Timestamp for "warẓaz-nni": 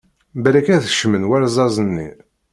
1.29-2.07